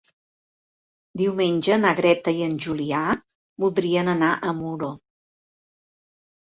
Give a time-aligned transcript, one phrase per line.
[1.21, 3.03] Diumenge na Greta i en Julià
[3.67, 4.93] voldrien anar a Muro.